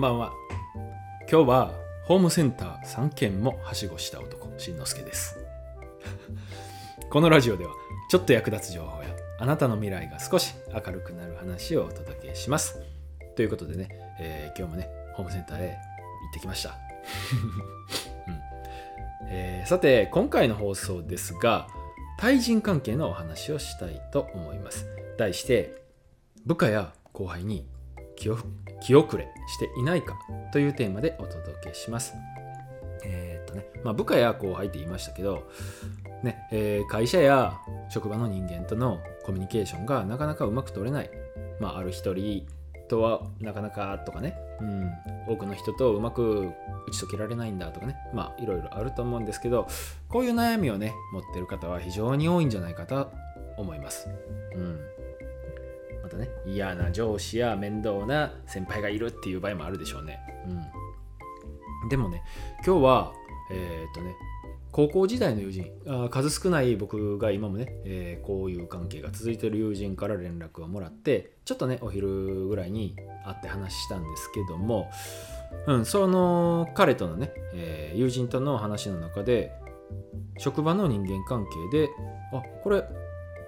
[0.00, 0.32] んばんは。
[1.30, 1.74] 今日は
[2.06, 5.36] ホームセンター3軒もはしごした男しんのすけです。
[7.10, 7.74] このラジオでは
[8.08, 12.80] ちょっと役立つ情報やあなたの未来が少し明るくなる話をお届けします。
[13.36, 13.88] ということでね、
[14.18, 16.70] えー今日もねホームセンターへ行ってきました、
[18.26, 18.40] うん。
[19.28, 21.68] えーさて今回の放送ですが
[22.16, 24.86] 対人関係のお話をしたいと思います。
[25.18, 25.76] 題して
[26.46, 27.68] 部下や後輩に
[28.20, 28.38] 気を
[28.82, 30.18] 気遅れしていないか
[30.52, 32.14] というテーマでお届けします。
[33.04, 35.48] えーっとね、まあ、部下や後輩って言いましたけど、
[36.22, 41.10] ねえー会社や職場の人間とのコミュニケーションがなかなかうまく取れない、
[41.60, 42.46] まあ、ある一人
[42.90, 44.92] とはなかなかとかね、うん、
[45.28, 46.50] 多くの人とうまく
[46.88, 49.66] 打ち解けられないんだとかね、まあいろいろあると思うんですけど、
[50.08, 53.10] こういう悩みをね、持ってる方は非常に多いんじゃないかと
[53.56, 54.08] 思います。
[54.54, 54.80] うん。
[56.10, 60.18] またね嫌な上司や面倒な先輩がいるっていう場合もあるでしょうね。
[61.82, 62.22] うん、でもね
[62.66, 63.12] 今日は
[63.52, 64.14] えーっとね
[64.72, 72.94] 高校時代の友人あ数少ない僕が今もね、えーこういう関係が続いてる友人から連絡をもらってちょっとねお昼ぐらいに
[73.24, 74.88] 会って話したんですけども、
[75.66, 79.52] うん、その彼とのね、えー友人との話の中で
[80.38, 81.90] 職場の人間関係で
[82.32, 82.84] あこれ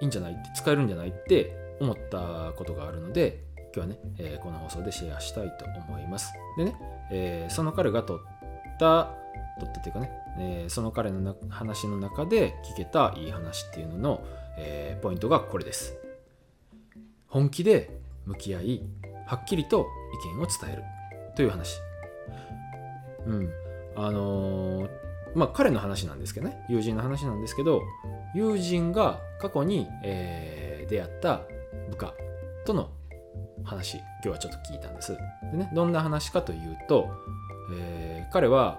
[0.00, 0.32] いいんじゃない？
[0.32, 1.10] って使えるんじゃない？
[1.10, 3.42] って思ったことがあるので
[3.74, 6.32] 今日はね、えーこの放送でシェアしたいと思います。
[6.56, 6.76] でね、
[7.10, 9.10] えーその彼が取った
[9.58, 14.24] 取ったっていうかね、えーその彼の話の中で聞けたいい話っていうのの、
[14.58, 15.96] えポイントがこれです。
[17.28, 17.90] 本気で
[18.26, 18.82] 向き合い
[19.26, 19.86] はっきりと
[20.26, 20.84] 意見を伝える。
[21.34, 21.80] という話。
[23.26, 23.50] うん。
[23.96, 24.88] あの
[25.34, 26.62] まあ彼の話なんですけどね。
[26.68, 27.80] 友人の話なんですけど
[28.34, 31.40] 友人が過去に、えー出会った
[31.90, 32.14] 部下
[32.64, 32.90] との
[33.64, 35.16] 話今日はちょっと聞いたんです。
[35.52, 37.10] でねどんな話かというと、
[37.74, 38.78] えー彼は、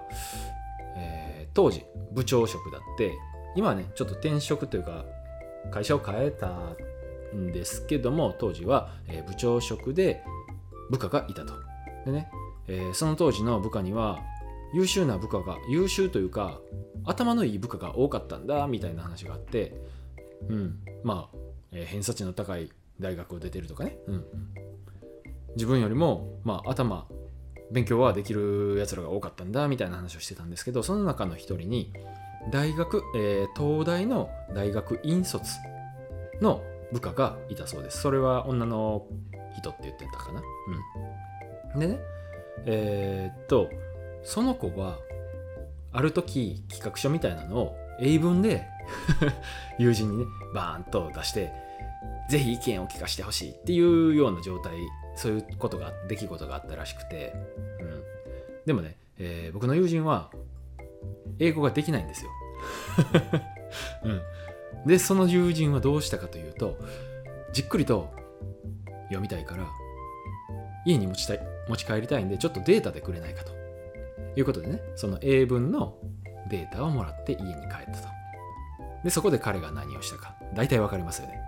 [0.96, 3.12] えー当時部長職だって
[3.54, 5.04] 今はねちょっと転職というか
[5.70, 6.48] 会社を変えた
[7.32, 10.22] んですけども当時は、えー部長職で
[10.90, 11.54] 部下がいたと。
[12.04, 12.28] でね、
[12.66, 14.20] えーその当時の部下には
[14.74, 16.58] 優秀な部下が優秀というか
[17.04, 19.72] 頭のいい部下が多かったんだみたいな話があって
[20.48, 21.36] うんまあ、
[21.72, 24.24] え偏差値の高い大学を出てるとかね、うん、
[25.56, 27.06] 自分よりも、まあ、頭
[27.70, 31.92] 勉強はできるやつらが多かったんだみたいな話をしてたんですけどその中の一人に
[32.50, 35.44] 大学、えー東大の大学院卒
[36.40, 36.62] の
[36.92, 38.02] 部下がいたそうです。
[38.02, 39.06] それは女の
[39.56, 40.42] 人って言ってたかな。
[41.74, 41.80] うん。
[41.80, 41.98] でね
[42.66, 43.70] えーっと
[44.22, 44.98] その子は
[45.92, 48.66] ある時企画書みたいなのを英文で
[49.78, 51.52] 友人にねバーンと出して
[52.28, 54.74] ぜひ意見を聞かせてほしいっていうような状態
[55.16, 57.34] そういうことが出来事があったらしくて、
[57.80, 58.02] うん、
[58.66, 60.30] でもね、えー僕の友人は
[61.38, 62.30] 英語ができないんですよ、
[64.04, 64.22] うん、
[64.86, 66.78] でその友人はどうしたかというと
[67.52, 68.12] じっくりと
[69.04, 69.68] 読みたいから
[70.86, 73.54] 家に持ちたい持ち帰りたいんでちょっとデータでくれないかと。
[74.36, 75.96] いうことでねその英文の
[76.48, 78.08] データをもらって家に帰ったと。
[79.02, 80.34] でそこで彼が何をしたか。
[80.54, 81.40] 大体わかりますよね。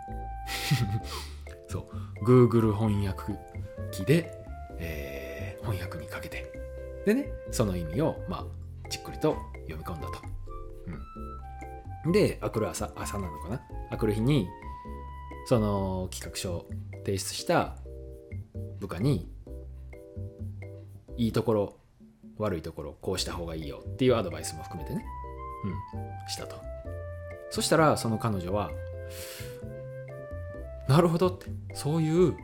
[1.68, 1.88] そ
[2.20, 2.24] う。
[2.24, 3.34] Google 翻訳
[3.92, 4.32] 機で、
[4.78, 6.52] えー翻訳にかけて。
[7.04, 8.44] でねその意味をまあ
[8.88, 9.36] じっくりと
[9.68, 10.20] 読み込んだと、
[12.04, 13.62] うん、であくる朝朝なのかな？
[13.90, 14.48] あくる日に
[15.46, 16.66] その企画書を
[17.04, 17.76] 提出した
[18.80, 19.28] 部下に
[21.16, 21.76] いいところ
[22.38, 25.04] 悪いところこうした方がいいよっていうアドバイスも含めてね。
[25.94, 25.98] う
[26.28, 26.28] ん。
[26.28, 26.56] したと。
[27.50, 28.70] そしたらその彼女は
[30.88, 31.46] なるほどって。
[31.74, 32.36] そういう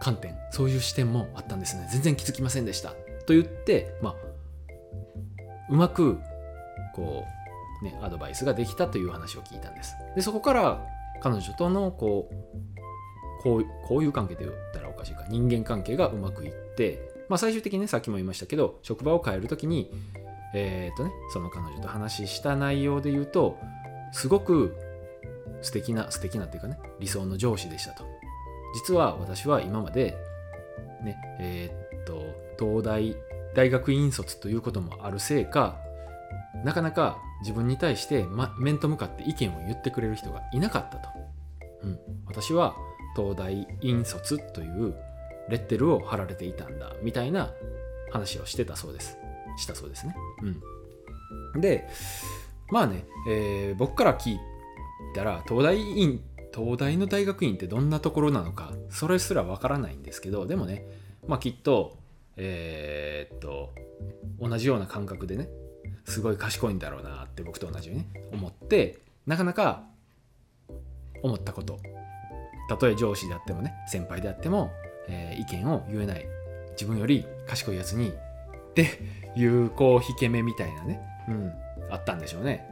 [0.00, 1.88] 観点そういう視点もあったんですね。
[1.90, 2.90] 全然気づきませんでした。
[3.26, 4.14] と言ってまあ
[5.70, 6.18] うまく
[6.94, 7.24] こ
[7.82, 9.94] うねアドバイスができたという話を聞いたんです。
[10.14, 10.84] でそこから
[11.20, 12.34] 彼女とのこう
[13.42, 16.98] こういう関係で言ったらおかしいか人間関係がうまくいって、
[17.28, 19.90] まあ、最終的にねさっきも言いましたけど職場を変えるときに
[20.52, 23.58] えっ、とねその彼女と話した内容で言うと
[24.12, 24.74] すごく
[25.62, 28.04] 素敵な素敵なっていうかね理想の上司でしたと。
[28.74, 30.16] 実は私は今まで
[31.02, 32.22] ねえーっと
[32.58, 33.16] 東大
[33.54, 35.78] 大学院卒ということもあるせいか
[36.64, 41.08] なかなか自分に対して、ま、面と向かって意見を言ってくれる人がいなかったと、
[41.82, 42.74] うん、私は
[43.14, 44.94] 東大院卒という
[45.48, 47.50] レッテルを貼られていたんだみたいな
[48.10, 49.18] 話をしてたそうです。
[49.58, 50.14] したそうですね、
[51.54, 51.88] うん、で
[52.70, 54.40] まあね、えー僕から聞い
[55.16, 56.20] たら東大院
[56.54, 60.86] 東大の大学院ってどんなところなのかそれすらわからないんですけどでもね
[61.26, 61.98] まあきっと、
[62.36, 63.74] えーっと
[64.38, 65.48] 同じような感覚でね
[66.04, 69.84] すごい賢いんだろうなって僕と同じようにね思ってなかなか
[71.22, 71.78] 思ったこと
[72.68, 74.70] たとえ上司であってもね先輩であっても、
[75.08, 76.26] えー意見を言えない
[76.72, 78.12] 自分より賢いやつにっ
[78.74, 79.00] て
[79.36, 81.52] いうこう引け目みたいなね、うん、
[81.90, 82.66] あったんでしょうね。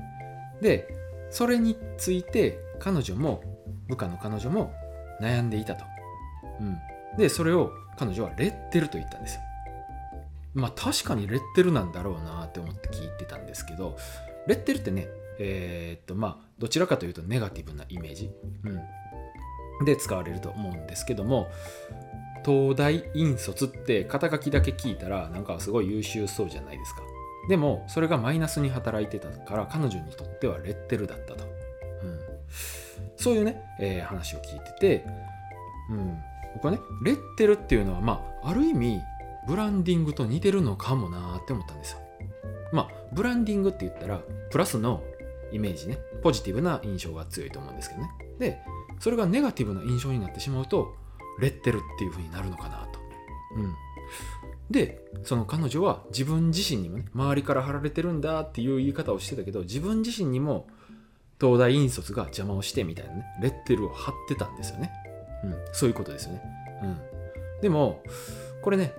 [0.60, 0.88] で
[1.34, 3.42] それについて彼女も
[3.88, 4.72] 部下の彼女も
[5.20, 5.84] 悩んでいたと、
[6.60, 6.78] うん、
[7.18, 9.40] でそれを彼女はレッテルと言ったんですよ。
[10.54, 13.96] まあ確かにレッテルなんだろうなって思って聞いてたんですけど
[14.46, 15.08] レッテルってね
[15.40, 18.30] えーっとまあどちらかというとネガティブなイメージ、
[19.80, 21.48] うん、で使われると思うんですけども
[22.44, 27.02] 東大院卒って肩書きだけ聞いたらなんかすごい優秀そうじゃないですか。
[27.48, 32.20] でもそれがマイナスに働いてたから彼女にとってはレッテルだったと、うん、
[33.16, 35.06] そういうね、えー話を聞いてて、
[35.90, 36.18] うん、
[36.54, 39.00] 僕はねレッテルっていうのはまあある意味
[39.46, 41.98] ブランディングと似てるのかもなって思ったんですよ。
[42.72, 44.20] まあブランディングって言ったら
[44.50, 45.02] プラスの
[45.52, 45.98] イメージね。
[46.22, 48.10] ポジティブな印象が強いと思うんですけどね。
[48.38, 48.58] で
[49.00, 50.94] それがネガティブな印象になってしまうと
[51.40, 53.00] レッテルっていう風になるのかなと。
[53.56, 53.74] うん、
[54.70, 60.66] でその彼女は自分自身にもね周りから貼られてるんだっていう言い方をしてたけど自分自身にも
[61.40, 64.90] 東大院卒が邪魔をしてみたいなねレッテルを貼ってたんですよね。
[65.44, 66.42] うん、そういうことですよね。
[66.82, 66.98] うん、
[67.60, 68.02] でも
[68.62, 68.94] これね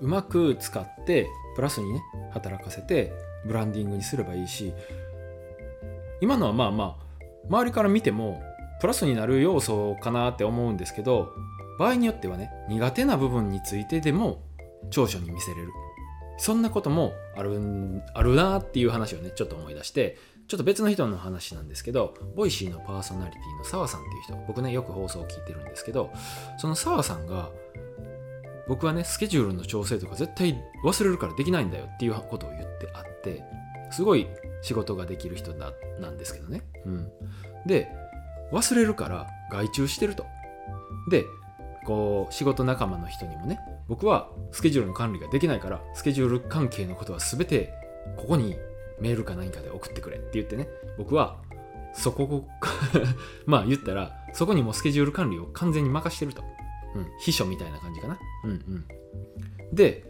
[0.00, 2.02] うまく使ってプラスにね
[2.32, 3.12] 働かせて
[3.44, 4.72] ブランディングにすればいいし
[6.20, 6.96] 今のはまあまあ
[7.48, 8.42] 周りから見ても
[8.80, 11.34] プラスになる要素かなって思うんですけど
[11.78, 14.42] 場合によってはね苦手な部分についてでも
[14.90, 15.70] 長所に見せれる。
[16.40, 17.60] そんなこともある
[18.14, 20.16] あるなっていう話をねちょっと思い出して
[20.48, 26.10] ちょっと別の人の話なんですけど Voicy のパーソナリティの澤さんっていう人僕ねよく放送を聞いてるんですけど
[26.56, 27.50] その澤さんが
[28.68, 33.44] 僕はねスケジュールの調整とか絶対忘れるからできないんだよっていうことを言ってあって
[33.90, 34.26] すごい
[34.62, 37.10] 仕事ができる人だなんですけどね、うん、
[37.66, 37.88] で
[38.50, 40.24] 忘れるから外注してると。
[41.10, 41.24] で
[41.86, 47.72] こう仕事仲間の人にもね僕はスケジュールの管理ができないからスケジュール関係のことは全て
[48.16, 48.56] ここに
[49.00, 50.68] メールか何かで送ってくれって言ってね
[50.98, 51.38] 僕は
[51.94, 52.46] そこ
[53.46, 56.42] まあ言ったらそこにもスケジュール管理を完全に任してると、
[56.94, 58.18] うん、秘書みたいな感じかな。
[58.44, 58.84] うんうん。
[59.72, 60.04] で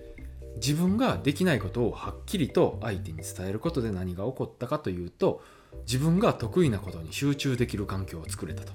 [0.56, 5.43] 自分ができないことをはっきりと相手に伝えることで何が起こったかというと
[5.87, 8.73] 自分が得意なことに集中できる環境を作れたと。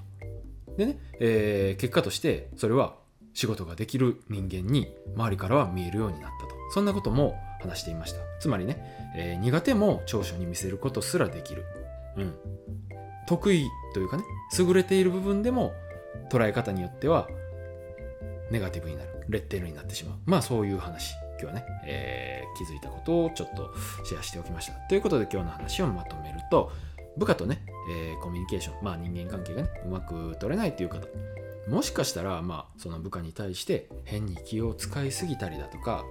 [0.76, 2.94] でね、えー結果としてそれは
[3.34, 6.54] 仕事ができる人間に周りからは見えるようになったと。
[6.72, 8.20] そんなことも話していました。
[8.40, 8.76] つまりね、
[9.16, 11.64] えー苦手も長所に見せることすらできる、
[12.16, 12.34] うん、
[13.26, 14.24] 得意というかね
[14.58, 15.72] 優れている部分でも
[16.30, 17.28] 捉え方によっては
[18.50, 19.10] ネガティブになる。
[19.28, 20.18] レッテルになってしまう。
[20.24, 21.14] まあそういう話。
[21.40, 23.74] 今日はね、えー気づいたことをちょっと
[24.04, 24.72] シェアしておきました。
[24.88, 26.72] ということで今日の話をまとめると
[27.16, 31.06] 部下とね、えーコミュニケーションまあ人間関係がねうまく取れないという方。
[31.68, 36.04] もしかしたらまあその部下に対して変に気を使いすぎたりだとか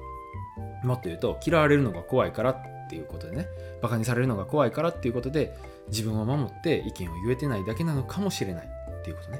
[0.84, 3.48] もっと言うと嫌われるのが怖いからっていうことでね
[3.82, 5.58] バカにされるのが怖いからっていうことで
[5.88, 9.40] 自分を守って意見を言えてないだけなのかもしれないっていうことね。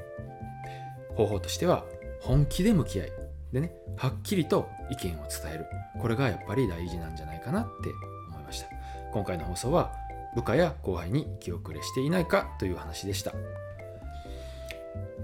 [1.16, 1.84] 方法としては
[2.20, 3.12] 本気で向き合い
[3.52, 5.66] でねはっきりと意見を伝える。
[6.00, 7.90] これがやっぱり大事なんじゃないかなって
[8.30, 8.68] 思いました。
[9.12, 9.92] 今回の放送は
[10.36, 13.32] 部下や後輩に気遅れしていないかという話でした。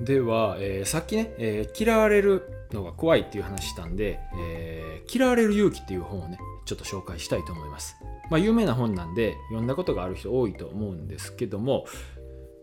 [0.00, 7.96] では、えーさっきね、えー嫌われるのが怖いっていう話したんで、えー嫌われる勇気っていう本をねちょっと紹介したいと思います。
[8.30, 11.84] まあ有名な本なんで読んだことがある人多いと思うんですけども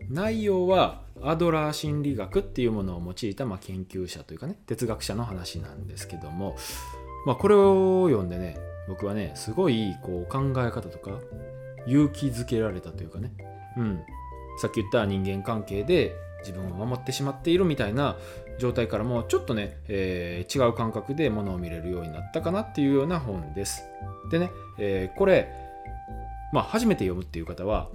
[0.08, 6.56] 内容はアドラー心理学っていうものを用いたまあ研究者というかね哲学者の話なんですけども、
[7.26, 8.56] まあ、これを読んでね
[8.88, 11.20] 僕はねすごいこう考え方とか
[11.86, 13.32] 勇気づけられたというかね、
[13.76, 14.00] うん、
[14.60, 18.16] さっき言った人間関係で自分を守ってしまっているみたいな
[18.58, 23.84] 状態からもちょっとね、えー違う感覚で物を見れるようになったかなっていうような本です。
[24.30, 25.50] でね、えーこれ、
[26.52, 27.88] まあ、初めて読むっていう方は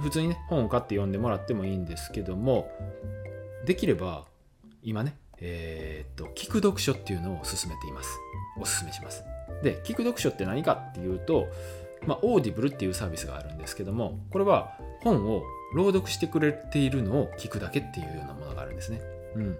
[0.00, 2.70] 普通にね本を買って読んでもらってもいいんですけども
[3.66, 4.24] できれば
[4.82, 8.18] 今ねえーっと聞く読書っていうのを勧めています。
[8.58, 9.24] おすすめします。
[9.62, 11.48] で聞く読書って何かっていうと
[12.06, 15.42] まあ、 Audible っていうサービスがあるんですけどもこれは本を
[15.74, 19.00] 朗読してくれているのを聞くだけっていうようなものがあるんですね。
[19.36, 19.56] うん、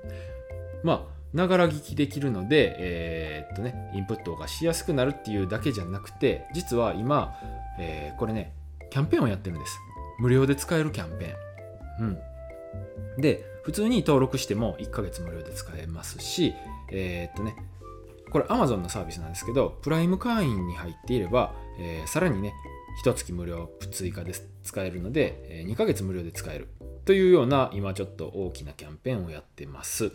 [0.83, 7.37] まあながら聞きできるので、えーっとね、インプットがしやすくなるっていうだけじゃなくて実は今、
[7.79, 8.53] えーこれね
[8.91, 9.79] キャンペーンをやってるんです。
[10.19, 12.19] 無料で使えるキャンペーン、
[13.17, 16.55] うん、で普通に登録しても1ヶ月無料で使えますし
[16.91, 17.55] えーっとね
[18.31, 22.55] これ Amazon のサービスなんですけどプライム会員に入っていれば、えーさらにね
[23.03, 24.33] 1月無料追加で
[24.63, 26.69] 使えるので、え2ヶ月無料で使える。
[27.05, 30.13] というような今ちょっと大きなキャンペーンをやってます。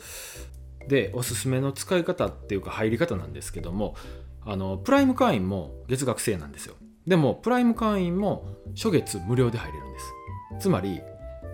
[0.88, 3.96] でおすすめの使い方っていうか入り方なんですけども
[4.46, 6.76] あのプライム会員も月額制なんですよ。
[7.08, 10.14] でもプライム会員も初月無料で入れるんです。
[10.60, 11.02] つまり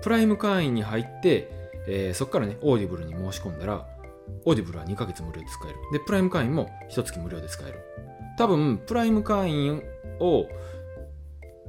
[0.02, 1.50] プライム会員に入って、
[1.88, 3.86] えーそこからね Audible に申し込んだら
[4.46, 5.78] Audible は2ヶ月無料で使える。
[5.94, 7.80] でプライム会員も1月無料で使える。
[8.38, 9.84] 多分プライム会員
[10.22, 10.48] を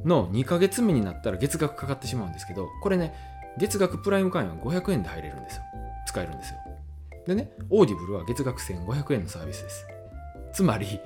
[0.05, 3.15] の2ヶ月目になったら月額かかってしまうんですけどこれね
[3.59, 5.63] 月額プライム会員は500円で入れるんですよ。
[6.07, 6.59] 使えるんですよ。
[7.27, 9.87] でね Audible は月額1500円のサービスです。
[10.53, 11.01] つまり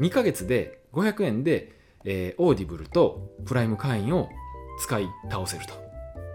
[0.00, 1.72] 2ヶ月で500円で、
[2.04, 4.28] えー Audible とプライム会員を
[4.80, 5.83] 使い倒せると。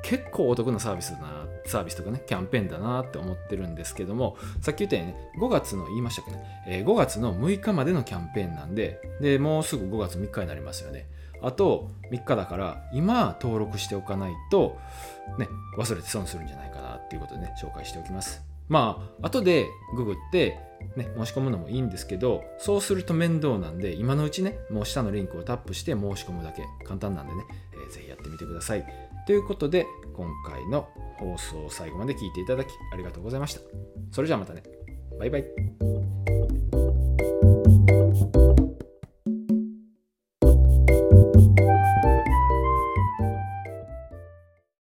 [0.03, 11.07] 結構お得なサービスだなサービスとかねキャンペーンだなって思ってるんですけどもさっき言ったようにね5月の言いましたっけね、えー5月の6日までのキャンペーンなんででもうすぐ5月3日になりますよね。
[11.41, 14.77] あと3日だから今登録しておかないと
[15.37, 18.41] ね忘れて損するんじゃないかなっていうことでね紹介しておきます。
[18.67, 20.59] まあ後でググって
[20.95, 28.85] ね、申し込むのもいいんですけどそうすると面倒なんで今のうちねもう下のリンクをタップして申し込むだけ簡単なんでね、えーぜひやってみてください。
[29.29, 33.61] ということで今回の放送を最後まで聞いていただきありがとうございました。
[34.11, 34.63] それじゃあまたね。
[35.19, 35.98] バイバイ。